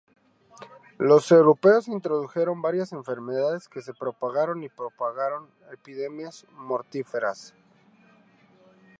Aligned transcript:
Los 0.97 1.29
europeos 1.31 1.87
introdujeron 1.87 2.59
varias 2.63 2.91
enfermedades 2.91 3.69
que 3.69 3.83
se 3.83 3.93
propagaron 3.93 4.63
y 4.63 4.67
provocaron 4.67 5.45
epidemias 5.71 6.47
mortíferas. 6.53 7.53